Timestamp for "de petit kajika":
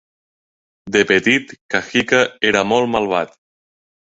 0.95-2.23